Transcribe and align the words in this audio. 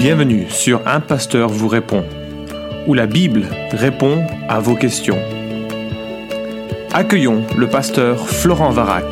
Bienvenue 0.00 0.46
sur 0.48 0.80
Un 0.88 1.00
Pasteur 1.00 1.50
vous 1.50 1.68
répond, 1.68 2.06
où 2.86 2.94
la 2.94 3.06
Bible 3.06 3.46
répond 3.70 4.24
à 4.48 4.58
vos 4.58 4.74
questions. 4.74 5.18
Accueillons 6.90 7.44
le 7.58 7.68
pasteur 7.68 8.26
Florent 8.26 8.70
Varac. 8.70 9.04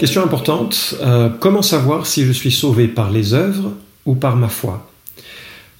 Question 0.00 0.24
importante, 0.24 0.96
euh, 1.00 1.28
comment 1.28 1.62
savoir 1.62 2.06
si 2.06 2.24
je 2.24 2.32
suis 2.32 2.50
sauvé 2.50 2.88
par 2.88 3.12
les 3.12 3.32
œuvres 3.32 3.70
ou 4.04 4.16
par 4.16 4.34
ma 4.34 4.48
foi? 4.48 4.90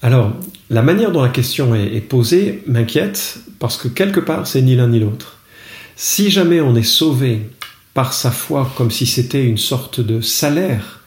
Alors, 0.00 0.30
la 0.70 0.82
manière 0.82 1.10
dont 1.10 1.22
la 1.22 1.30
question 1.30 1.74
est, 1.74 1.96
est 1.96 2.00
posée 2.00 2.62
m'inquiète 2.68 3.40
parce 3.58 3.76
que 3.76 3.88
quelque 3.88 4.20
part 4.20 4.46
c'est 4.46 4.62
ni 4.62 4.76
l'un 4.76 4.86
ni 4.86 5.00
l'autre. 5.00 5.38
Si 5.96 6.30
jamais 6.30 6.60
on 6.60 6.76
est 6.76 6.84
sauvé 6.84 7.50
par 7.94 8.12
sa 8.12 8.30
foi 8.30 8.70
comme 8.76 8.90
si 8.90 9.06
c'était 9.06 9.44
une 9.44 9.58
sorte 9.58 10.00
de 10.00 10.20
salaire, 10.20 11.00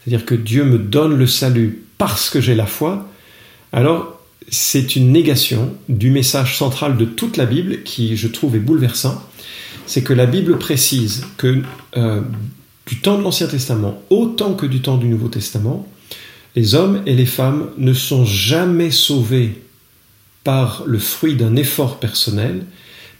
c'est-à-dire 0.00 0.24
que 0.24 0.34
Dieu 0.34 0.64
me 0.64 0.78
donne 0.78 1.16
le 1.16 1.26
salut 1.26 1.84
parce 1.98 2.30
que 2.30 2.40
j'ai 2.40 2.54
la 2.54 2.66
foi, 2.66 3.08
alors 3.72 4.20
c'est 4.48 4.96
une 4.96 5.12
négation 5.12 5.74
du 5.88 6.10
message 6.10 6.56
central 6.56 6.96
de 6.96 7.04
toute 7.04 7.36
la 7.36 7.46
Bible 7.46 7.82
qui, 7.84 8.16
je 8.16 8.26
trouve, 8.26 8.56
est 8.56 8.60
bouleversant. 8.60 9.22
C'est 9.86 10.02
que 10.02 10.12
la 10.12 10.26
Bible 10.26 10.58
précise 10.58 11.24
que 11.36 11.62
euh, 11.96 12.22
du 12.86 13.00
temps 13.00 13.18
de 13.18 13.22
l'Ancien 13.22 13.46
Testament, 13.46 14.02
autant 14.10 14.54
que 14.54 14.66
du 14.66 14.80
temps 14.80 14.96
du 14.96 15.06
Nouveau 15.06 15.28
Testament, 15.28 15.86
les 16.56 16.74
hommes 16.74 17.02
et 17.06 17.14
les 17.14 17.26
femmes 17.26 17.70
ne 17.78 17.92
sont 17.92 18.24
jamais 18.24 18.90
sauvés 18.90 19.62
par 20.42 20.82
le 20.86 20.98
fruit 20.98 21.36
d'un 21.36 21.54
effort 21.54 22.00
personnel, 22.00 22.64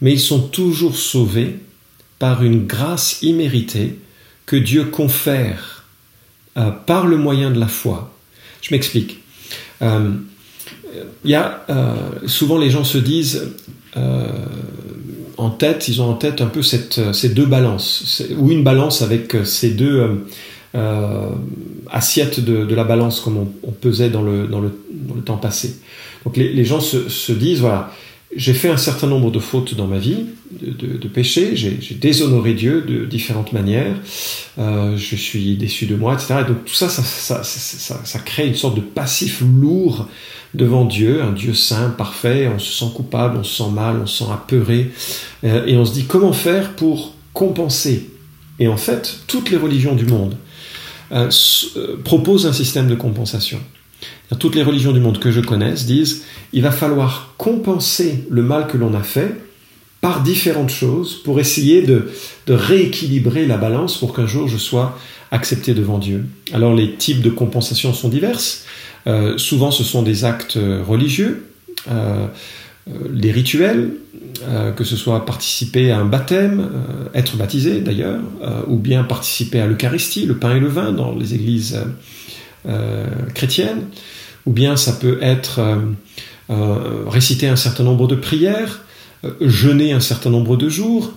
mais 0.00 0.12
ils 0.12 0.20
sont 0.20 0.41
toujours 0.41 0.97
sauvés 0.97 1.59
par 2.20 2.45
une 2.45 2.66
grâce 2.66 3.23
imméritée 3.23 3.98
que 4.47 4.55
Dieu 4.55 4.84
confère 4.84 5.84
euh, 6.56 6.70
par 6.70 7.06
le 7.06 7.16
moyen 7.16 7.51
de 7.51 7.59
la 7.59 7.66
foi. 7.66 8.15
Je 8.61 8.72
m'explique. 8.72 9.20
Euh, 9.83 10.11
y 11.25 11.34
a, 11.34 11.64
euh, 11.70 11.95
souvent 12.27 12.58
les 12.58 12.70
gens 12.70 12.84
se 12.84 12.98
disent 12.98 13.48
en 15.36 15.50
tête, 15.50 15.89
ils 15.89 16.00
ont 16.03 16.11
en 16.11 16.14
tête 16.14 16.42
un 16.42 16.47
peu 16.47 16.62
ces 16.62 17.28
deux 17.30 17.47
balances, 17.47 18.23
ou 18.36 18.50
une 18.52 18.62
balance 18.62 19.02
avec 19.02 19.36
ces 19.45 19.70
deux 19.70 20.23
assiettes 21.91 22.39
de, 22.39 22.75
la 22.75 22.84
balance 22.84 23.20
comme 23.20 23.48
on, 23.64 23.73
pesait 23.73 24.11
dans 24.11 24.23
le, 24.23 24.47
dans, 24.47 24.61
le, 24.61 24.70
temps 25.25 25.39
passé. 25.39 25.80
Donc 26.25 26.36
les, 26.36 26.64
gens 26.64 26.80
se 26.80 27.33
disent, 27.33 27.61
voilà, 27.61 27.91
j'ai 28.36 28.55
fait 28.55 28.69
un 28.69 28.77
certain 28.77 29.08
nombre 29.08 29.30
de 29.30 29.41
fautes 29.41 29.75
dans 29.75 29.86
ma 29.86 29.98
vie, 29.98 30.27
de, 30.62 31.08
péchés, 31.08 31.56
j'ai 31.56 31.94
déshonoré 31.94 32.55
Dieu 32.55 32.83
de 32.83 33.05
différentes 33.05 33.53
manières, 33.53 33.97
euh, 34.58 34.97
je 34.97 35.17
suis 35.17 35.56
déçu 35.56 35.86
de 35.86 35.97
moi, 35.97 36.14
etc. 36.14 36.36
Et 36.41 36.48
donc 36.48 36.64
tout 36.64 36.75
ça 36.75 36.89
ça, 36.89 38.19
crée 38.20 38.47
une 38.47 38.55
sorte 38.55 38.77
de 38.77 38.80
passif 38.80 39.42
lourd 39.42 40.08
devant 40.55 40.84
Dieu, 40.84 41.22
un 41.22 41.33
Dieu 41.33 41.55
saint, 41.55 41.91
parfait, 41.91 42.50
on 42.55 42.58
se 42.58 42.72
sent 42.72 42.92
coupable, 42.94 43.39
on 43.39 43.44
se 43.44 43.62
sent 43.62 43.70
mal, 43.70 43.97
on 44.02 44.06
se 44.06 44.25
sent 44.25 44.30
apeuré, 44.33 44.91
euh, 45.44 45.67
et 45.67 45.77
on 45.77 45.84
se 45.84 45.92
dit 45.92 46.05
comment 46.05 46.33
faire 46.33 46.74
pour 46.74 47.14
compenser? 47.33 48.11
Et 48.58 48.69
en 48.69 48.77
fait, 48.77 49.20
toutes 49.27 49.50
les 49.50 49.56
religions 49.56 49.95
du 49.95 50.05
monde 50.05 50.36
euh, 51.12 51.30
proposent 52.05 52.47
un 52.47 52.52
système 52.52 52.89
de 52.89 52.95
compensation. 52.95 53.58
Toutes 54.39 54.55
les 54.55 54.62
religions 54.62 54.92
du 54.92 55.00
monde 55.00 55.19
que 55.19 55.30
je 55.30 55.41
connaisse 55.41 55.86
disent 55.86 56.24
il 56.52 56.62
va 56.62 56.70
falloir 56.70 57.34
compenser 57.36 58.24
le 58.30 58.42
mal 58.42 58.67
que 58.67 58.77
l'on 58.77 58.95
a 58.95 59.02
fait 59.02 59.34
par 60.01 60.23
différentes 60.23 60.70
choses 60.70 61.23
pour 61.23 61.41
essayer 61.41 61.83
de, 61.83 62.11
rééquilibrer 62.48 63.47
la 63.47 63.56
balance 63.56 63.97
pour 63.97 64.15
qu'un 64.15 64.27
jour 64.27 64.48
je 64.48 64.57
sois 64.57 64.98
accepté 65.31 65.75
devant 65.75 65.98
Dieu. 65.98 66.27
Alors 66.53 66.75
les 66.75 66.95
types 66.95 67.23
de 67.23 67.31
compensation 67.31 67.92
sont 67.92 68.09
diverses. 68.09 68.65
Euh, 69.07 69.39
souvent 69.39 69.70
ce 69.70 69.84
sont 69.84 70.03
des 70.03 70.25
actes 70.25 70.59
religieux, 70.87 71.47
euh, 71.91 72.27
euh, 72.89 72.92
des 73.13 73.30
rituels, 73.30 73.91
que 74.77 74.85
ce 74.85 74.97
soit 74.97 75.27
participer 75.27 75.91
à 75.91 75.98
un 75.98 76.07
baptême, 76.07 76.70
être 77.13 77.36
baptisé 77.36 77.80
d'ailleurs, 77.80 78.20
ou 78.69 78.77
bien 78.77 79.05
participer 79.05 79.61
à 79.61 79.67
l'Eucharistie, 79.67 80.24
le 80.24 80.36
pain 80.39 80.57
et 80.57 80.61
le 80.61 80.69
vin 80.69 80.92
dans 80.92 81.14
les 81.14 81.35
églises 81.35 81.79
chrétiennes, 83.35 83.83
ou 84.47 84.53
bien 84.53 84.77
ça 84.77 84.95
peut 84.95 85.19
être 85.20 85.61
euh, 86.51 87.05
réciter 87.07 87.47
un 87.47 87.55
certain 87.55 87.85
nombre 87.85 88.08
de 88.08 88.17
prières, 88.17 88.80
euh, 88.80 88.89
jeûner 89.41 89.92
un 89.92 90.01
certain 90.01 90.31
nombre 90.31 90.57
de 90.57 90.69
jours, 90.69 91.13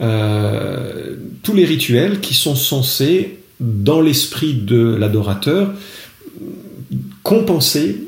euh, 0.00 1.16
tous 1.42 1.54
les 1.54 1.64
rituels 1.64 2.20
qui 2.20 2.34
sont 2.34 2.54
censés, 2.54 3.38
dans 3.58 4.02
l'esprit 4.02 4.52
de 4.52 4.94
l'adorateur, 4.94 5.72
compenser 7.22 8.02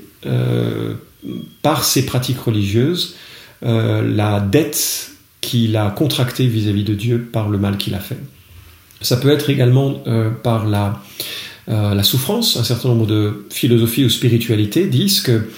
par 1.63 1.85
ces 1.85 2.05
pratiques 2.05 2.41
religieuses 2.41 3.15
la 3.63 4.41
dette 4.41 5.13
qu'il 5.41 5.75
a 5.77 5.91
contractée 5.91 6.47
vis-à-vis 6.47 6.85
de 6.85 6.93
Dieu 6.93 7.27
par 7.33 7.49
le 7.49 7.57
mal 7.57 7.79
qu'il 7.79 7.95
a 7.95 7.99
fait. 7.99 8.19
Ça 9.01 9.17
peut 9.17 9.31
être 9.31 9.49
également 9.49 10.03
par 10.43 10.67
la, 10.67 11.03
la 11.67 12.03
souffrance. 12.03 12.59
Un 12.59 12.65
certain 12.65 12.91
nombre 12.91 13.07
de 13.07 13.47
philosophies 13.49 14.05
ou 14.05 14.11
spiritualités 14.11 14.87
disent 14.87 15.23
que 15.23 15.49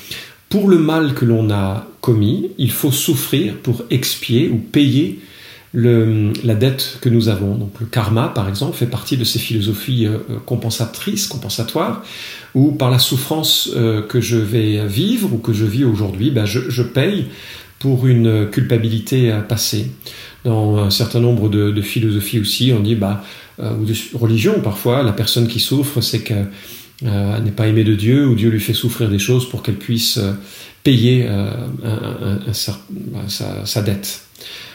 pour 0.51 0.69
le 0.69 0.79
mal 0.79 1.15
que 1.15 1.25
l'on 1.25 1.51
a 1.51 1.87
commis, 2.03 2.51
il 2.59 2.73
faut 2.73 2.91
souffrir 2.91 3.57
pour 3.57 3.85
expier 3.89 4.51
ou 4.51 4.57
payer 4.57 5.21
la 5.73 6.55
dette 6.57 6.99
que 7.01 7.09
nous 7.09 7.29
avons. 7.29 7.55
Donc 7.55 7.73
le 7.79 7.87
karma, 7.87 8.29
par 8.29 8.49
exemple, 8.49 8.77
fait 8.77 8.87
partie 8.87 9.17
de 9.17 9.23
ces 9.23 9.39
philosophies 9.39 10.07
euh, 10.07 10.19
compensatrices, 10.45 11.29
compensatoires, 11.29 12.03
où 12.55 12.73
par 12.73 12.91
la 12.91 12.99
souffrance 12.99 13.71
euh, 13.77 14.03
que 14.03 14.21
je 14.21 14.37
vais 14.37 14.85
vivre 14.87 15.33
ou 15.33 15.39
que 15.39 15.53
je 15.53 15.65
vis 15.65 15.85
aujourd'hui, 15.85 16.33
ben 16.33 16.45
je, 16.45 16.83
paye 16.83 17.27
pour 17.79 18.09
une 18.09 18.51
culpabilité 18.51 19.33
passée. 19.49 19.93
Dans 20.45 20.79
un 20.79 20.91
certain 20.91 21.21
nombre 21.21 21.49
de, 21.49 21.81
philosophies 21.81 22.41
aussi, 22.41 22.73
on 22.77 22.81
dit, 22.81 22.97
bah, 22.97 23.23
euh, 23.61 23.73
ou 23.77 23.85
de 23.85 23.95
religion 24.15 24.61
parfois, 24.61 25.05
la 25.05 25.13
personne 25.13 25.47
qui 25.47 25.61
souffre, 25.61 26.01
c'est 26.01 26.23
que 26.23 26.35
euh, 27.07 27.39
n'est 27.39 27.51
pas 27.51 27.67
aimée 27.67 27.85
de 27.85 27.95
Dieu, 27.95 28.27
ou 28.27 28.35
Dieu 28.35 28.51
lui 28.51 28.61
fait 28.61 28.75
souffrir 28.75 29.09
des 29.09 29.19
choses 29.19 29.49
pour 29.49 29.63
qu'elle 29.63 29.77
puisse 29.77 30.19
euh, 30.19 30.33
payer 30.85 31.27
euh, 31.29 31.51
bah, 31.83 33.21
sa, 33.65 33.83
dette. 33.83 34.23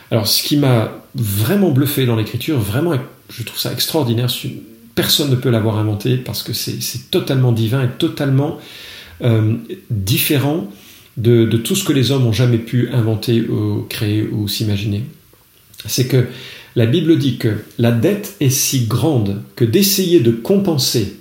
Alors 0.10 0.28
ce 0.28 0.42
qui 0.42 0.58
m'a 0.58 0.92
vraiment 1.14 1.70
bluffé 1.70 2.08
dans 2.08 2.16
l'écriture, 2.16 2.60
vraiment, 2.60 2.94
je 3.30 3.44
trouve 3.44 3.60
ça 3.60 3.72
extraordinaire, 3.72 4.28
personne 4.96 5.30
ne 5.30 5.36
peut 5.36 5.52
l'avoir 5.52 5.78
inventé 5.78 6.18
parce 6.18 6.42
que 6.42 6.54
c'est 6.54 7.12
totalement 7.12 7.52
divin 7.52 7.84
et 7.84 7.90
totalement 7.98 8.60
différent 9.90 10.68
de, 11.18 11.46
de, 11.46 11.58
tout 11.58 11.76
ce 11.76 11.84
que 11.84 11.94
les 11.94 12.12
hommes 12.12 12.28
ont 12.28 12.34
jamais 12.34 12.58
pu 12.58 12.90
inventer 12.92 13.42
ou 13.42 13.86
créer 13.90 14.24
ou 14.24 14.48
s'imaginer. 14.48 15.04
C'est 15.86 16.08
que 16.08 16.26
la 16.76 16.86
Bible 16.86 17.18
dit 17.18 17.38
que 17.38 17.64
la 17.78 17.92
dette 17.92 18.36
est 18.40 18.50
si 18.50 18.86
grande 18.86 19.42
que 19.56 19.66
d'essayer 19.66 20.20
de 20.20 20.32
compenser 20.32 21.16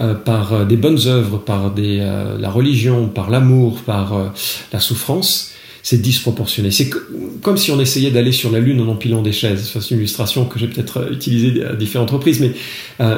euh, 0.00 0.14
par 0.14 0.52
euh, 0.52 0.64
des 0.64 0.76
bonnes 0.76 1.06
œuvres, 1.06 1.38
par 1.38 1.70
des, 1.70 1.98
euh, 2.00 2.38
la 2.38 2.50
religion, 2.50 3.08
par 3.08 3.30
l'amour, 3.30 3.80
par 3.82 4.32
la 4.72 4.80
souffrance, 4.80 5.52
c'est 5.82 6.02
disproportionné. 6.02 6.70
C'est 6.70 6.90
comme 7.42 7.56
si 7.56 7.70
on 7.70 7.80
essayait 7.80 8.10
d'aller 8.10 8.32
sur 8.32 8.50
la 8.50 8.60
Lune 8.60 8.80
en 8.80 8.88
empilant 8.88 9.22
des 9.22 9.32
chaises. 9.32 9.70
C'est 9.72 9.94
une 9.94 9.98
illustration 9.98 10.44
que 10.44 10.58
j'ai 10.58 10.66
peut-être 10.66 11.12
utilisée 11.12 11.64
à 11.64 11.74
différentes 11.74 12.10
reprises, 12.10 12.40
mais 12.40 12.52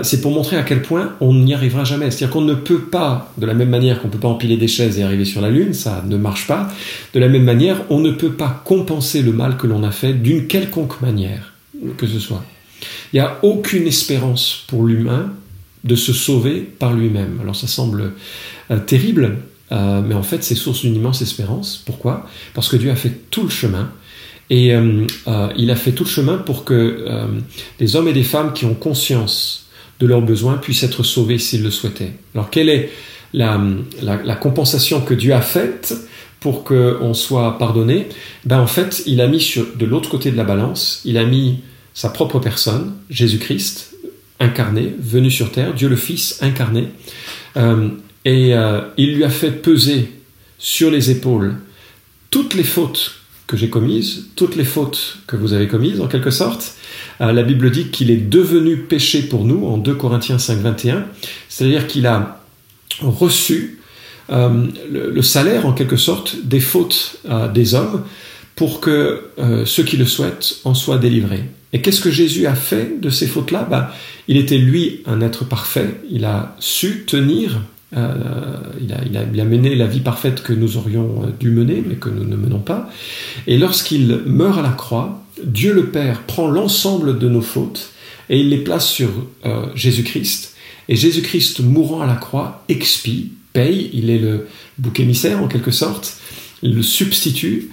c'est 0.03 0.21
pour 0.21 0.31
montrer 0.31 0.57
à 0.57 0.63
quel 0.63 0.83
point 0.83 1.15
on 1.21 1.35
n'y 1.35 1.53
arrivera 1.53 1.85
jamais. 1.85 2.11
C'est-à-dire 2.11 2.31
qu'on 2.31 2.43
ne 2.43 2.55
peut 2.55 2.83
pas, 2.83 3.33
de 3.39 3.47
la 3.47 3.55
même 3.55 3.71
manière 3.71 4.01
qu'on 4.01 4.09
ne 4.09 4.13
peut 4.13 4.21
pas 4.21 4.29
empiler 4.29 4.57
des 4.57 4.69
chaises 4.69 4.99
et 4.99 5.03
arriver 5.03 5.25
sur 5.25 5.41
la 5.41 5.51
Lune, 5.51 5.73
ça 5.75 6.05
ne 6.07 6.17
marche 6.17 6.47
pas. 6.47 6.69
De 7.13 7.19
la 7.19 7.29
même 7.29 7.45
manière, 7.45 7.83
on 7.89 7.99
ne 7.99 8.13
peut 8.13 8.33
pas 8.33 8.63
compenser 8.65 9.23
le 9.23 9.33
mal 9.33 9.57
que 9.57 9.67
l'on 9.67 9.83
a 9.83 9.91
fait 9.91 10.13
d'une 10.13 10.47
quelconque 10.47 11.01
manière 11.01 11.51
que 11.97 12.07
ce 12.07 12.19
soit. 12.19 12.45
Il 13.13 13.17
n'y 13.17 13.21
a 13.21 13.39
aucune 13.43 13.87
espérance 13.87 14.65
pour 14.69 14.85
l'humain 14.85 15.33
de 15.85 15.97
se 15.97 16.13
sauver 16.13 16.61
par 16.61 16.93
lui-même. 16.93 17.39
Alors 17.41 17.57
ça 17.57 17.67
semble 17.67 18.13
euh, 18.71 18.79
terrible, 18.79 19.39
euh, 19.73 20.03
mais 20.03 20.15
en 20.15 20.23
fait 20.23 20.43
c'est 20.45 20.55
source 20.55 20.83
d'une 20.83 20.95
immense 20.95 21.23
espérance. 21.23 21.83
Pourquoi? 21.85 22.27
Parce 22.55 22.69
que 22.69 22.77
Dieu 22.77 22.91
a 22.91 22.97
fait 22.97 23.31
tout 23.31 23.43
le 23.43 23.51
chemin. 23.51 23.91
Et 24.53 24.75
euh, 24.75 25.07
il 25.57 25.71
a 25.71 25.77
fait 25.77 25.93
tout 25.93 26.03
le 26.03 26.09
chemin 26.11 26.37
pour 26.37 26.65
que 26.65 27.07
des 27.79 27.95
hommes 27.95 28.09
et 28.09 28.13
des 28.13 28.25
femmes 28.25 28.53
qui 28.53 28.65
ont 28.65 28.75
conscience 28.75 29.69
de 30.01 30.07
leurs 30.09 30.23
besoins 30.23 30.57
puissent 30.57 30.83
être 30.83 31.05
sauvés 31.05 31.39
s'ils 31.39 31.63
le 31.63 31.71
souhaitaient. 31.71 32.15
Alors 32.35 32.51
quelle 32.51 32.69
est 32.69 32.91
la, 33.33 33.61
compensation 34.41 35.03
que 35.03 35.15
Dieu 35.15 35.35
a 35.35 35.41
faite 35.41 35.95
pour 36.41 36.65
qu'on 36.65 37.15
soit 37.15 37.59
pardonné? 37.59 38.09
Ben, 38.45 38.59
En 38.59 38.67
fait, 38.67 39.05
il 39.07 39.21
a 39.21 39.29
mis 39.29 39.55
de 39.77 39.87
l'autre 39.87 40.11
côté 40.11 40.33
de 40.33 40.37
la 40.37 40.43
balance, 40.43 41.01
il 41.05 41.17
a 41.17 41.25
mis 41.25 41.61
sa 41.95 42.09
propre 42.09 42.41
personne, 42.41 42.95
Jésus-Christ, 43.09 43.90
incarné, 44.41 44.95
venu 44.99 45.31
sur 45.31 45.53
terre, 45.53 45.75
Dieu 45.75 45.89
le 45.89 45.97
Fils 45.97 46.43
incarné, 46.43 46.89
euh, 47.57 47.89
et 48.25 48.55
euh, 48.55 48.81
il 48.97 49.15
lui 49.15 49.25
a 49.25 49.31
fait 49.31 49.51
peser 49.51 50.13
sur 50.59 50.91
les 50.91 51.11
épaules 51.11 51.57
toutes 52.31 52.55
les 52.55 52.65
fautes 52.65 53.17
que 53.47 53.57
j'ai 53.57 53.69
commises, 53.69 54.29
toutes 54.37 54.57
les 54.57 54.65
fautes 54.65 55.19
que 55.27 55.37
vous 55.37 55.53
avez 55.53 55.67
commises 55.67 56.01
en 56.01 56.07
quelque 56.07 56.31
sorte. 56.31 56.75
Euh, 57.21 57.33
la 57.33 57.43
Bible 57.43 57.71
dit 57.71 57.89
qu'il 57.89 58.11
est 58.11 58.17
devenu 58.17 58.77
péché 58.77 59.23
pour 59.23 59.45
nous 59.45 59.67
en 59.67 59.79
2 59.79 59.95
Corinthiens 59.95 60.39
5, 60.39 60.59
21, 60.59 61.07
c'est-à-dire 61.49 61.87
qu'il 61.87 62.07
a 62.07 62.43
reçu 63.01 63.81
euh, 64.31 64.67
le, 64.91 65.23
salaire 65.23 65.67
en 65.67 65.73
quelque 65.73 65.97
sorte 65.97 66.37
des 66.45 66.61
fautes 66.61 67.17
des 67.53 67.75
hommes 67.75 68.05
pour 68.55 68.81
que 68.81 69.25
ceux 69.65 69.83
qui 69.83 69.97
le 69.97 70.05
souhaitent 70.05 70.61
en 70.65 70.75
soient 70.75 70.99
délivrés. 70.99 71.45
Et 71.73 71.83
qu'est-ce 71.83 72.01
que 72.01 72.11
Jésus 72.11 72.47
a 72.47 72.55
fait 72.55 73.01
de 73.01 73.11
ces 73.11 73.27
fautes-là? 73.27 73.67
Bah, 73.71 73.95
Il 74.29 74.37
était 74.37 74.59
lui 74.59 75.03
un 75.07 75.21
être 75.21 75.45
parfait, 75.45 76.01
il 76.11 76.25
a 76.25 76.57
su 76.59 77.05
tenir 77.07 77.61
euh, 77.97 78.15
il, 78.81 78.93
a, 78.93 79.25
il, 79.33 79.41
a, 79.41 79.45
mené 79.45 79.75
la 79.75 79.87
vie 79.87 80.01
parfaite 80.01 80.43
que 80.43 80.53
nous 80.53 80.77
aurions 80.77 81.25
euh, 81.25 81.31
dû 81.39 81.51
mener, 81.51 81.83
mais 81.85 81.97
que 81.97 82.09
nous 82.09 82.25
ne 82.25 82.37
menons 82.37 82.61
pas. 82.61 82.89
Et 83.47 83.59
lorsqu'il 83.59 84.21
meurt 84.27 84.59
à 84.59 84.63
la 84.63 84.71
croix, 84.71 85.25
Dieu 85.43 85.73
le 85.73 85.87
Père 85.87 86.23
prend 86.23 86.49
l'ensemble 86.49 87.19
de 87.19 87.29
nos 87.29 87.41
fautes 87.41 87.91
et 88.29 88.39
il 88.39 88.51
les 88.51 88.59
place 88.59 88.89
sur 88.89 89.09
euh, 89.45 89.67
Jésus-Christ. 89.75 90.55
Et 90.89 90.95
Jésus-Christ, 90.95 91.61
mourant 91.61 92.01
à 92.01 92.07
la 92.07 92.15
croix, 92.15 92.65
expie, 92.69 93.33
paye, 93.53 93.91
il 93.93 94.11
est 94.11 94.19
le 94.19 94.47
bouc 94.79 95.01
émissaire 95.01 95.43
en 95.43 95.49
quelque 95.49 95.73
sorte, 95.73 96.19
il 96.63 96.75
le 96.77 96.83
substitue. 96.83 97.71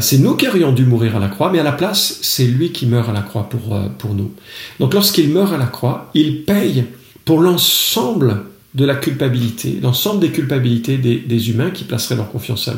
C'est 0.00 0.18
nous 0.18 0.34
qui 0.34 0.48
aurions 0.48 0.72
dû 0.72 0.84
mourir 0.84 1.16
à 1.16 1.20
la 1.20 1.28
croix, 1.28 1.50
mais 1.52 1.60
à 1.60 1.62
la 1.62 1.72
place, 1.72 2.18
c'est 2.22 2.46
lui 2.46 2.72
qui 2.72 2.86
meurt 2.86 3.08
à 3.08 3.12
la 3.12 3.22
croix 3.22 3.48
pour, 3.48 3.78
pour 3.98 4.14
nous. 4.14 4.32
Donc 4.80 4.94
lorsqu'il 4.94 5.28
meurt 5.28 5.52
à 5.52 5.58
la 5.58 5.66
croix, 5.66 6.10
il 6.14 6.44
paye 6.44 6.84
pour 7.24 7.40
l'ensemble 7.40 8.44
de 8.76 8.84
la 8.84 8.94
culpabilité, 8.94 9.78
l'ensemble 9.82 10.20
des 10.20 10.30
culpabilités 10.30 10.98
des, 10.98 11.50
humains 11.50 11.70
qui 11.70 11.84
placeraient 11.84 12.16
leur 12.16 12.30
confiance 12.30 12.68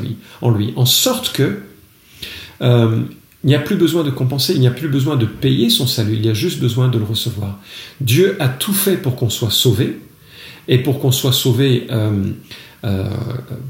en 0.41 0.51
lui, 0.51 0.73
en 0.77 0.87
sorte 0.87 1.33
que 1.33 1.59
euh, 2.63 3.01
il 3.45 3.49
n'y 3.49 3.57
a 3.57 3.61
plus 3.61 3.77
besoin 3.77 4.05
de 4.05 4.11
compenser, 4.11 4.55
il 4.55 4.61
n'y 4.61 4.69
a 4.69 4.73
plus 4.73 4.89
besoin 4.89 5.17
de 5.17 5.27
payer 5.27 5.71
son 5.71 5.87
salut, 5.87 6.15
il 6.15 6.25
y 6.25 6.29
a 6.29 6.35
juste 6.35 6.61
besoin 6.61 6.89
de 6.89 6.99
le 6.99 7.05
recevoir. 7.05 7.59
Dieu 8.01 8.37
a 8.41 8.49
tout 8.49 8.73
fait 8.73 8.97
pour 8.97 9.17
qu'on 9.17 9.31
soit 9.31 9.51
sauvé, 9.51 9.99
et 10.69 10.79
pour 10.79 11.01
qu'on 11.01 11.13
soit 11.13 11.33
sauvé 11.33 11.87
euh, 11.91 12.31
euh, 12.85 13.09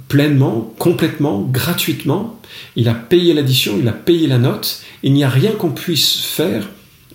pleinement, 0.09 0.75
complètement, 0.79 1.41
gratuitement. 1.41 2.41
Il 2.77 2.89
a 2.89 2.95
payé 2.95 3.33
l'addition, 3.33 3.79
il 3.81 3.89
a 3.89 3.93
payé 3.93 4.27
la 4.27 4.39
note. 4.39 4.83
Il 5.03 5.13
n'y 5.13 5.25
a 5.25 5.29
rien 5.29 5.53
qu'on 5.53 5.71
puisse 5.71 6.17
faire 6.21 6.69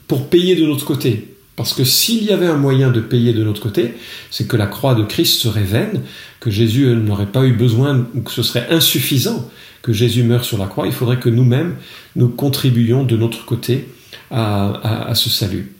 pour 0.07 0.27
payer 0.27 0.55
de 0.55 0.65
notre 0.65 0.85
côté. 0.85 1.27
Parce 1.55 1.73
que 1.73 1.83
s'il 1.83 2.23
y 2.23 2.31
avait 2.31 2.47
un 2.47 2.57
moyen 2.57 2.89
de 2.89 2.99
payer 2.99 3.31
de 3.33 3.43
notre 3.43 3.61
côté, 3.61 3.93
c'est 4.31 4.47
que 4.47 4.57
la 4.57 4.65
croix 4.65 4.95
de 4.95 5.03
Christ 5.03 5.39
serait 5.39 5.63
vaine, 5.63 6.01
que 6.39 6.49
Jésus 6.49 6.87
n'aurait 6.87 7.27
pas 7.27 7.45
eu 7.45 7.53
besoin, 7.53 8.07
ou 8.15 8.21
que 8.21 8.31
ce 8.31 8.41
serait 8.41 8.67
insuffisant 8.71 9.47
que 9.83 9.93
Jésus 9.93 10.23
meure 10.23 10.45
sur 10.45 10.57
la 10.57 10.65
croix. 10.65 10.87
Il 10.87 10.93
faudrait 10.93 11.19
que 11.19 11.29
nous-mêmes, 11.29 11.75
nous 12.15 12.29
contribuions 12.29 13.03
de 13.03 13.17
notre 13.17 13.45
côté 13.45 13.87
à, 14.31 15.11
ce 15.13 15.29
salut. 15.29 15.73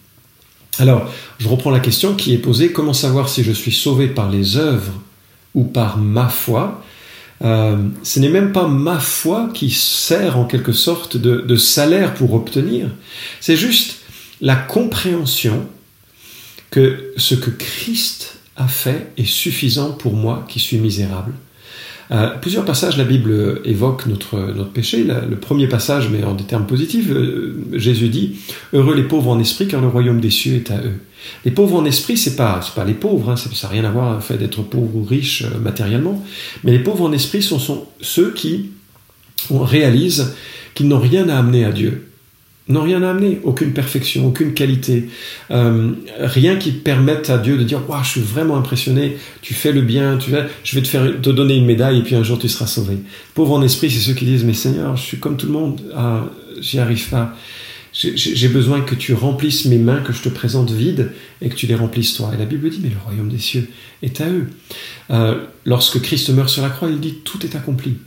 Alors, 0.80 1.12
je 1.38 1.48
reprends 1.48 1.70
la 1.70 1.80
question 1.80 2.16
qui 2.16 2.34
est 2.34 2.40
posée, 2.40 2.72
comment 2.72 2.94
savoir 2.94 3.30
si 3.30 3.44
je 3.44 3.52
suis 3.52 3.72
sauvé 3.72 4.08
par 4.08 4.30
les 4.30 4.58
œuvres 4.58 4.94
ou 5.54 5.66
par 5.66 5.98
ma 5.98 6.30
foi? 6.30 6.84
Euh, 7.44 7.78
ce 8.04 8.20
n'est 8.20 8.30
même 8.30 8.52
pas 8.52 8.68
ma 8.68 9.00
foi 9.00 9.50
qui 9.54 9.70
sert 9.70 10.38
en 10.38 10.46
quelque 10.46 10.72
sorte 10.72 11.18
de 11.18 11.56
salaire 11.56 12.14
pour 12.14 12.34
obtenir, 12.34 12.90
c'est 13.40 13.56
juste 13.56 13.98
la 14.42 14.56
compréhension 14.56 15.68
que 16.70 17.14
ce 17.18 17.36
que 17.36 17.52
Christ 17.52 18.40
a 18.56 18.68
fait 18.68 19.12
est 19.18 19.26
suffisant 19.26 19.92
pour 19.92 20.14
moi 20.14 20.46
qui 20.48 20.60
suis 20.60 20.78
misérable. 20.78 21.34
Euh, 22.14 22.28
plusieurs 22.40 22.66
passages, 22.66 22.98
la 22.98 23.06
Bible 23.06 23.62
évoque 23.66 24.06
notre, 24.06 24.38
péché. 24.66 25.04
Le, 25.04 25.36
premier 25.36 25.68
passage, 25.68 26.10
mais 26.12 26.24
en 26.24 26.36
des 26.36 26.44
termes 26.44 26.68
positifs, 26.68 27.10
euh, 27.10 27.56
Jésus 27.74 28.10
dit 28.10 28.36
Heureux 28.74 28.96
les 28.96 29.04
pauvres 29.04 29.32
en 29.32 29.40
esprit, 29.40 29.68
car 29.68 29.82
le 29.82 29.88
royaume 29.88 30.22
des 30.22 30.30
cieux 30.30 30.56
est 30.56 30.70
à 30.72 30.78
eux. 30.78 31.00
Les 31.44 31.52
pauvres 31.52 31.76
en 31.76 31.86
esprit, 31.86 32.18
c'est 32.18 32.36
pas, 32.36 32.60
pas 32.76 32.86
les 32.86 32.94
pauvres, 32.94 33.32
hein, 33.32 33.36
ça 33.36 33.50
n'a 33.50 33.70
rien 33.70 33.86
à 33.86 33.90
voir 33.90 34.12
avec 34.12 34.22
le 34.22 34.26
fait 34.26 34.38
d'être 34.38 34.62
pauvre 34.62 34.96
ou 34.96 35.04
riche 35.04 35.44
euh, 35.44 35.60
matériellement, 35.60 36.24
mais 36.64 36.72
les 36.72 36.80
pauvres 36.80 37.06
en 37.06 37.12
esprit 37.14 37.42
sont, 37.42 37.60
sont 37.60 37.86
ceux 38.02 38.32
qui 38.34 38.72
réalisent 39.50 40.36
qu'ils 40.76 40.88
n'ont 40.88 41.00
rien 41.00 41.30
à 41.30 41.38
amener 41.38 41.66
à 41.66 41.72
Dieu 41.72 42.13
n'ont 42.70 42.84
rien 42.84 43.04
à 43.04 43.10
amener, 43.10 43.42
aucune 43.44 43.74
perfection, 43.74 44.28
aucune 44.28 44.54
qualité, 44.54 45.10
euh, 45.52 45.92
rien 46.20 46.56
qui 46.56 46.72
permette 46.72 47.30
à 47.30 47.38
Dieu 47.38 47.58
de 47.58 47.64
dire 47.64 47.82
waouh, 47.90 48.04
je 48.04 48.10
suis 48.10 48.22
vraiment 48.22 48.56
impressionné, 48.56 49.18
tu 49.42 49.54
fais 49.54 49.74
le 49.74 49.82
bien, 49.82 50.18
tu 50.18 50.32
je 50.64 50.76
vais 50.76 50.82
te 50.82 50.88
faire 50.88 51.22
te 51.22 51.30
donner 51.30 51.56
une 51.56 51.66
médaille 51.66 52.00
et 52.00 52.04
puis 52.04 52.16
un 52.16 52.24
jour 52.24 52.40
tu 52.40 52.48
seras 52.48 52.68
sauvé. 52.68 52.98
Pauvre 53.34 53.54
en 53.54 53.62
esprit, 53.62 53.92
c'est 53.92 54.00
ceux 54.00 54.14
qui 54.14 54.26
disent 54.26 54.46
mais 54.46 54.54
Seigneur, 54.54 54.96
je 54.96 55.04
suis 55.04 55.20
comme 55.20 55.36
tout 55.36 55.48
le 55.48 55.52
monde, 55.52 55.82
ah, 55.96 56.26
j'y 56.60 56.80
arrive 56.80 57.10
pas. 57.10 57.36
J'ai 57.92 58.48
besoin 58.48 58.82
que 58.82 58.96
tu 58.96 59.14
remplisses 59.14 59.66
mes 59.66 59.78
mains, 59.78 60.02
que 60.02 60.14
je 60.14 60.24
te 60.24 60.30
présente 60.30 60.72
vides 60.72 61.12
et 61.44 61.50
que 61.50 61.54
tu 61.54 61.68
les 61.68 61.76
remplisses 61.76 62.16
toi. 62.16 62.32
Et 62.34 62.38
la 62.38 62.46
Bible 62.46 62.68
dit 62.72 62.80
mais 62.82 62.90
le 62.90 62.98
royaume 63.06 63.30
des 63.30 63.38
cieux 63.38 63.70
est 64.02 64.20
à 64.20 64.30
eux. 64.30 64.48
Euh, 65.12 65.46
lorsque 65.66 66.02
Christ 66.02 66.30
meurt 66.30 66.50
sur 66.50 66.64
la 66.64 66.70
croix, 66.70 66.90
il 66.90 67.00
dit 67.00 67.20
tout 67.24 67.46
est 67.46 67.56
accompli. 67.56 67.98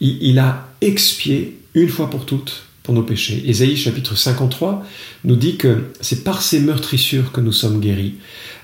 il 0.00 0.38
a 0.40 0.68
expié 0.80 1.58
une 1.74 1.88
fois 1.88 2.10
pour 2.10 2.26
toutes 2.26 2.64
pour 2.82 2.94
nos 2.94 3.02
péchés. 3.02 3.42
Ésaïe 3.46 3.76
chapitre 3.76 4.16
53 4.16 4.84
nous 5.24 5.36
dit 5.36 5.56
que 5.56 5.84
c'est 6.00 6.24
par 6.24 6.42
ces 6.42 6.60
meurtrissures 6.60 7.32
que 7.32 7.40
nous 7.40 7.52
sommes 7.52 7.80
guéris. 7.80 8.14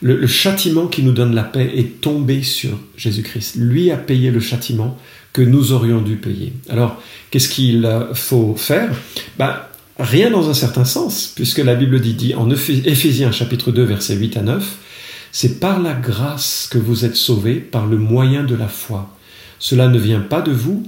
Le, 0.02 0.26
châtiment 0.26 0.86
qui 0.86 1.02
nous 1.02 1.12
donne 1.12 1.34
la 1.34 1.44
paix 1.44 1.72
est 1.76 2.00
tombé 2.00 2.42
sur 2.42 2.78
Jésus-Christ. 2.96 3.56
Lui 3.56 3.90
a 3.90 3.96
payé 3.96 4.30
le 4.30 4.40
châtiment 4.40 4.98
que 5.32 5.42
nous 5.42 5.72
aurions 5.72 6.00
dû 6.00 6.16
payer. 6.16 6.52
Alors, 6.68 7.02
qu'est-ce 7.30 7.48
qu'il 7.48 7.88
faut 8.14 8.54
faire? 8.56 8.90
Ben, 9.38 9.56
Rien 9.98 10.30
dans 10.30 10.50
un 10.50 10.54
certain 10.54 10.84
sens, 10.84 11.32
puisque 11.34 11.58
la 11.58 11.74
Bible 11.74 12.00
dit, 12.00 12.12
dit 12.12 12.34
en 12.34 12.50
Éphésiens 12.50 13.32
chapitre 13.32 13.72
2 13.72 13.82
versets 13.82 14.14
8 14.14 14.36
à 14.36 14.42
9, 14.42 14.76
c'est 15.32 15.58
par 15.58 15.80
la 15.80 15.94
grâce 15.94 16.68
que 16.70 16.76
vous 16.76 17.06
êtes 17.06 17.16
sauvés 17.16 17.54
par 17.54 17.86
le 17.86 17.96
moyen 17.96 18.44
de 18.44 18.54
la 18.54 18.68
foi. 18.68 19.16
Cela 19.58 19.88
ne 19.88 19.98
vient 19.98 20.20
pas 20.20 20.42
de 20.42 20.52
vous, 20.52 20.82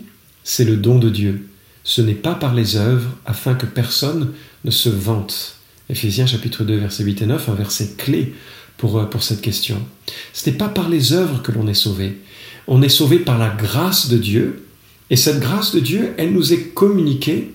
c'est 0.44 0.64
le 0.64 0.76
don 0.76 0.98
de 0.98 1.08
Dieu 1.08 1.48
ce 1.84 2.02
n'est 2.02 2.14
pas 2.14 2.34
par 2.34 2.54
les 2.54 2.76
œuvres, 2.76 3.10
afin 3.26 3.54
que 3.54 3.66
personne 3.66 4.32
ne 4.64 4.70
se 4.70 4.88
vante. 4.88 5.56
Éphésiens 5.90 6.26
chapitre 6.26 6.64
2, 6.64 6.76
verset 6.76 7.04
8 7.04 7.22
et 7.22 7.26
9, 7.26 7.48
un 7.48 7.54
verset 7.54 7.94
clé 7.96 8.34
pour, 8.76 8.98
euh, 8.98 9.04
pour 9.04 9.22
cette 9.22 9.40
question. 9.40 9.80
Ce 10.32 10.48
n'est 10.48 10.56
pas 10.56 10.69
par 10.69 10.88
les 10.88 11.12
œuvres 11.12 11.42
que 11.42 11.52
l'on 11.52 11.66
est 11.66 11.75
sauvé. 11.75 12.19
On 12.66 12.82
est 12.82 12.88
sauvé 12.88 13.19
par 13.19 13.38
la 13.38 13.48
grâce 13.48 14.08
de 14.08 14.19
Dieu, 14.19 14.64
et 15.10 15.16
cette 15.16 15.40
grâce 15.40 15.75
de 15.75 15.80
Dieu, 15.80 16.14
elle 16.19 16.32
nous 16.32 16.52
est 16.52 16.75
communiquée 16.75 17.54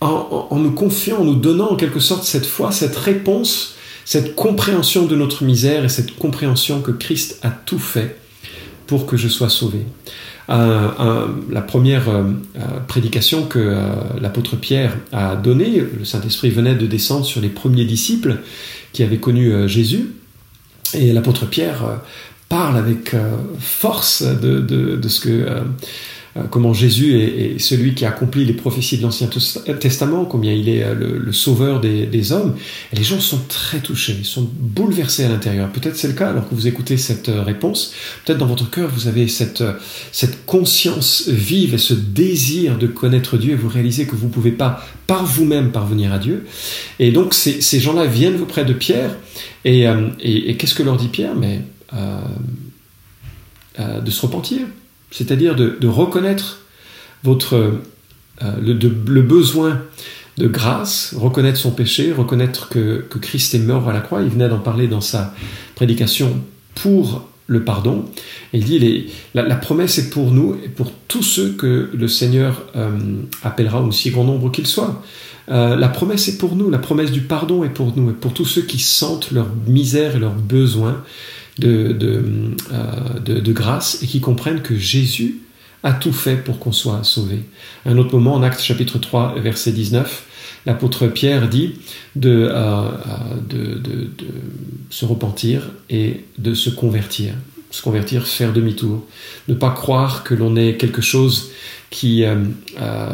en, 0.00 0.48
en 0.50 0.58
nous 0.58 0.72
confiant, 0.72 1.18
en 1.18 1.24
nous 1.24 1.34
donnant 1.34 1.70
en 1.70 1.76
quelque 1.76 2.00
sorte 2.00 2.24
cette 2.24 2.46
foi, 2.46 2.70
cette 2.70 2.96
réponse, 2.96 3.74
cette 4.04 4.36
compréhension 4.36 5.06
de 5.06 5.16
notre 5.16 5.42
misère 5.42 5.84
et 5.84 5.88
cette 5.88 6.14
compréhension 6.16 6.80
que 6.80 6.92
Christ 6.92 7.40
a 7.42 7.50
tout 7.50 7.80
fait 7.80 8.16
pour 8.86 9.06
que 9.06 9.16
je 9.16 9.26
sois 9.26 9.48
sauvé 9.48 9.80
la 10.48 11.62
première 11.62 12.08
euh, 12.08 12.22
euh, 12.56 12.80
prédication 12.86 13.46
que 13.46 13.58
euh, 13.58 13.94
l'apôtre 14.20 14.56
Pierre 14.56 14.96
a 15.12 15.36
donnée, 15.36 15.82
le 15.98 16.04
Saint-Esprit 16.04 16.50
venait 16.50 16.74
de 16.74 16.86
descendre 16.86 17.24
sur 17.24 17.40
les 17.40 17.48
premiers 17.48 17.84
disciples 17.84 18.38
qui 18.92 19.02
avaient 19.02 19.18
connu 19.18 19.68
Jésus, 19.68 20.10
et 20.94 21.12
l'apôtre 21.12 21.46
Pierre 21.46 22.00
parle 22.48 22.76
avec 22.76 23.14
force 23.58 24.22
de, 24.22 25.08
ce 25.08 25.20
que 25.20 25.28
euh, 25.28 25.60
comment 26.50 26.72
Jésus 26.72 27.20
est, 27.20 27.58
celui 27.58 27.94
qui 27.94 28.04
accomplit 28.04 28.44
les 28.44 28.52
prophéties 28.52 28.98
de 28.98 29.02
l'Ancien 29.02 29.28
Testament, 29.80 30.24
combien 30.24 30.52
il 30.52 30.68
est 30.68 30.82
euh, 30.82 30.94
le, 30.94 31.32
sauveur 31.32 31.80
des, 31.80 32.32
hommes. 32.32 32.56
Les 32.92 33.02
gens 33.02 33.20
sont 33.20 33.40
très 33.48 33.78
touchés, 33.78 34.16
ils 34.18 34.24
sont 34.24 34.48
bouleversés 34.52 35.24
à 35.24 35.28
l'intérieur. 35.28 35.70
Peut-être 35.70 35.96
c'est 35.96 36.08
le 36.08 36.14
cas 36.14 36.30
alors 36.30 36.48
que 36.48 36.54
vous 36.54 36.66
écoutez 36.66 36.96
cette 36.96 37.28
euh, 37.28 37.42
réponse. 37.42 37.94
Peut-être 38.24 38.38
dans 38.38 38.46
votre 38.46 38.70
cœur, 38.70 38.90
vous 38.90 39.08
avez 39.08 39.28
cette, 39.28 39.62
conscience 40.46 41.28
vive 41.28 41.74
et 41.74 41.78
ce 41.78 41.94
désir 41.94 42.78
de 42.78 42.86
connaître 42.86 43.36
Dieu 43.36 43.52
et 43.52 43.56
vous 43.56 43.68
réalisez 43.68 44.06
que 44.06 44.14
vous 44.14 44.26
ne 44.26 44.32
pouvez 44.32 44.52
pas 44.52 44.84
par 45.06 45.24
vous-même 45.24 45.72
parvenir 45.72 46.12
à 46.12 46.18
Dieu. 46.18 46.46
Et 46.98 47.12
donc 47.12 47.34
ces, 47.34 47.80
gens-là 47.80 48.06
viennent 48.06 48.40
auprès 48.40 48.64
de 48.64 48.72
Pierre 48.72 49.16
et, 49.64 49.86
qu'est-ce 50.58 50.74
que 50.74 50.82
leur 50.82 50.96
dit 50.96 51.08
Pierre? 51.08 51.34
Mais 51.34 51.62
de 53.78 54.10
se 54.10 54.22
repentir 54.22 54.60
c'est-à-dire 55.10 55.54
de, 55.54 55.86
reconnaître 55.86 56.60
votre, 57.22 57.54
euh, 58.42 58.56
le, 58.60 59.22
besoin 59.22 59.82
de 60.38 60.46
grâce, 60.46 61.14
reconnaître 61.16 61.58
son 61.58 61.70
péché, 61.70 62.12
reconnaître 62.12 62.68
que, 62.68 63.04
Christ 63.20 63.54
est 63.54 63.60
mort 63.60 63.88
à 63.88 63.92
la 63.92 64.00
croix. 64.00 64.22
Il 64.22 64.28
venait 64.28 64.48
d'en 64.48 64.58
parler 64.58 64.88
dans 64.88 65.00
sa 65.00 65.34
prédication 65.74 66.42
pour 66.74 67.28
le 67.48 67.62
pardon. 67.62 68.04
il 68.52 68.64
dit, 68.64 69.06
la, 69.34 69.54
promesse 69.54 69.98
est 69.98 70.10
pour 70.10 70.32
nous 70.32 70.58
et 70.64 70.68
pour 70.68 70.90
tous 71.06 71.22
ceux 71.22 71.52
que 71.52 71.90
le 71.94 72.08
Seigneur 72.08 72.64
euh, 72.74 72.90
appellera, 73.44 73.80
aussi 73.82 74.10
grand 74.10 74.24
nombre 74.24 74.50
qu'ils 74.50 74.66
soient. 74.66 75.02
Euh, 75.48 75.76
la 75.76 75.88
promesse 75.88 76.26
est 76.28 76.38
pour 76.38 76.56
nous, 76.56 76.70
la 76.70 76.78
promesse 76.78 77.12
du 77.12 77.20
pardon 77.20 77.62
est 77.62 77.68
pour 77.68 77.96
nous, 77.96 78.10
et 78.10 78.14
pour 78.14 78.34
tous 78.34 78.44
ceux 78.44 78.62
qui 78.62 78.80
sentent 78.80 79.30
leur 79.30 79.46
misère 79.68 80.16
et 80.16 80.18
leurs 80.18 80.34
besoins 80.34 81.04
de, 81.58 81.92
de, 81.92 83.52
grâce 83.52 84.02
et 84.02 84.06
qui 84.06 84.20
comprennent 84.20 84.62
que 84.62 84.76
Jésus 84.76 85.40
a 85.82 85.92
tout 85.92 86.12
fait 86.12 86.36
pour 86.36 86.58
qu'on 86.58 86.72
soit 86.72 87.04
sauvé. 87.04 87.40
un 87.84 87.96
autre 87.98 88.12
moment, 88.12 88.34
en 88.34 88.42
Actes 88.42 88.60
chapitre 88.60 88.98
3, 88.98 89.36
verset 89.40 89.72
19, 89.72 90.24
l'apôtre 90.66 91.06
Pierre 91.06 91.48
dit 91.48 91.74
de, 92.16 92.48
euh, 92.50 92.88
de, 93.48 94.10
se 94.90 95.04
repentir 95.04 95.70
et 95.88 96.24
de 96.38 96.54
se 96.54 96.70
convertir. 96.70 97.34
Se 97.70 97.82
convertir, 97.82 98.26
faire 98.26 98.52
demi-tour. 98.52 99.04
Ne 99.48 99.54
pas 99.54 99.70
croire 99.70 100.24
que 100.24 100.34
l'on 100.34 100.56
est 100.56 100.76
quelque 100.76 101.02
chose 101.02 101.50
qui 101.90 102.24
euh, 102.24 102.36
euh, 102.80 103.10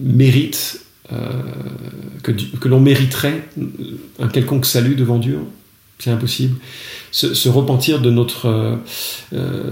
mérite, 0.00 0.80
que 2.22 2.68
l'on 2.68 2.80
mériterait 2.80 3.46
un 4.18 4.28
quelconque 4.28 4.64
salut 4.64 4.94
devant 4.94 5.18
Dieu. 5.18 5.40
C'est 6.02 6.10
impossible. 6.10 6.56
Se, 7.12 7.48
repentir 7.48 8.00
de 8.00 8.10
notre 8.10 8.78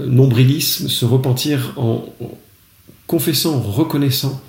nombrilisme, 0.07 0.87
se 0.87 1.03
repentir 1.03 1.73
en, 1.75 2.05
confessant, 3.11 3.55
en 3.55 3.59
reconnaissant 3.59 4.41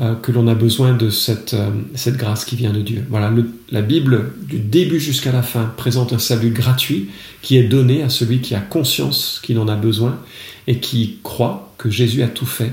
euh, 0.00 0.14
que 0.14 0.32
l'on 0.32 0.48
a 0.48 0.54
besoin 0.54 0.92
de 0.92 1.10
cette, 1.10 1.54
euh, 1.54 1.70
cette 1.94 2.16
grâce 2.16 2.44
qui 2.44 2.54
vient 2.54 2.72
de 2.72 2.80
Dieu. 2.80 3.04
Voilà, 3.10 3.32
la 3.70 3.82
Bible, 3.82 4.32
du 4.42 4.58
début 4.58 4.98
jusqu'à 5.00 5.30
la 5.30 5.42
fin, 5.42 5.72
présente 5.76 6.12
un 6.12 6.18
salut 6.18 6.50
gratuit 6.50 7.10
qui 7.42 7.56
est 7.56 7.64
donné 7.64 8.02
à 8.02 8.08
celui 8.08 8.40
qui 8.40 8.56
a 8.56 8.60
conscience 8.60 9.40
qu'il 9.42 9.58
en 9.58 9.68
a 9.68 9.76
besoin 9.76 10.20
et 10.66 10.78
qui 10.78 11.18
croit 11.22 11.74
que 11.78 11.90
Jésus 11.90 12.22
a 12.22 12.28
tout 12.28 12.46
fait 12.46 12.72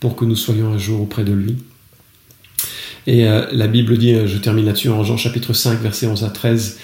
pour 0.00 0.16
que 0.16 0.24
nous 0.24 0.36
soyons 0.36 0.72
un 0.72 0.78
jour 0.78 1.02
auprès 1.02 1.24
de 1.24 1.32
lui. 1.32 1.56
Et 3.06 3.26
euh, 3.26 3.46
la 3.52 3.66
Bible 3.66 3.96
dit, 3.96 4.14
je 4.26 4.36
termine 4.36 4.66
là-dessus, 4.66 4.90
en 4.90 5.04
Jean 5.04 5.16
chapitre 5.16 5.54
5, 5.54 5.80
versets 5.80 6.06
11 6.06 6.24
à 6.24 6.28
13, 6.28 6.78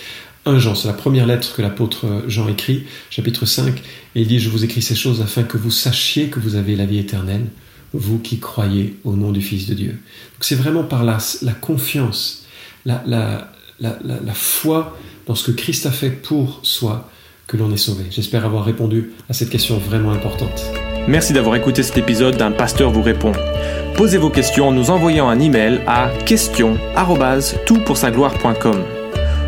1 0.46 0.58
Jean, 0.58 0.74
c'est 0.74 0.88
la 0.88 0.94
première 0.94 1.26
lettre 1.26 1.54
que 1.54 1.62
l'apôtre 1.62 2.24
Jean 2.28 2.48
écrit, 2.48 2.84
chapitre 3.10 3.46
5, 3.46 3.78
et 4.14 4.20
il 4.20 4.26
dit, 4.26 4.40
je 4.40 4.50
vous 4.50 4.64
écris 4.64 4.82
ces 4.82 4.94
choses 4.94 5.22
afin 5.22 5.42
que 5.42 5.56
vous 5.56 5.70
sachiez 5.70 6.28
que 6.28 6.38
vous 6.38 6.54
avez 6.54 6.76
la 6.76 6.86
vie 6.86 6.98
éternelle 6.98 7.46
vous 7.94 8.18
qui 8.18 8.38
croyez 8.38 8.98
au 9.04 9.14
nom 9.14 9.30
du 9.30 9.40
Fils 9.40 9.66
de 9.66 9.72
Dieu. 9.74 9.98
C'est 10.40 10.56
vraiment 10.56 10.82
par 10.82 11.04
la, 11.04 11.18
la 11.42 11.52
confiance, 11.52 12.44
la, 12.84 13.02
la, 13.06 13.52
la, 13.80 14.34
foi 14.34 14.98
dans 15.26 15.34
ce 15.34 15.50
que 15.50 15.56
Christ 15.56 15.86
a 15.86 15.90
fait 15.90 16.10
pour 16.10 16.60
soi 16.62 17.08
que 17.46 17.56
l'on 17.56 17.72
est 17.72 17.78
sauvé. 17.78 18.04
J'espère 18.10 18.44
avoir 18.44 18.64
répondu 18.64 19.12
à 19.28 19.32
cette 19.32 19.50
question 19.50 19.78
vraiment 19.78 20.12
importante. 20.12 20.64
Merci 21.06 21.32
d'avoir 21.32 21.54
écouté 21.56 21.82
cet 21.82 21.98
épisode 21.98 22.36
d'un 22.36 22.50
pasteur 22.50 22.90
vous 22.90 23.02
répond. 23.02 23.32
Posez 23.96 24.18
vos 24.18 24.30
questions 24.30 24.68
en 24.68 24.72
nous 24.72 24.90
envoyant 24.90 25.28
un 25.28 25.38
email 25.38 25.80
à 25.86 26.10
question@toutpoursagloire.com. 26.24 28.93